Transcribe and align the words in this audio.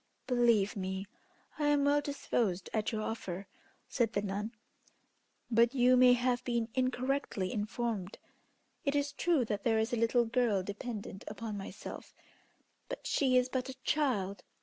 "Believe 0.25 0.75
me, 0.75 1.05
I 1.59 1.67
am 1.67 1.85
well 1.85 2.01
disposed 2.01 2.71
at 2.73 2.91
your 2.91 3.03
offer," 3.03 3.45
said 3.87 4.13
the 4.13 4.23
nun; 4.23 4.51
"but 5.51 5.75
you 5.75 5.95
may 5.95 6.13
have 6.13 6.43
been 6.43 6.69
incorrectly 6.73 7.53
informed. 7.53 8.17
It 8.83 8.95
is 8.95 9.11
true 9.11 9.45
that 9.45 9.63
there 9.63 9.77
is 9.77 9.93
a 9.93 9.97
little 9.97 10.25
girl 10.25 10.63
dependent 10.63 11.23
upon 11.27 11.55
myself, 11.55 12.15
but 12.89 13.05
she 13.05 13.37
is 13.37 13.47
but 13.47 13.69
a 13.69 13.75
child. 13.83 14.41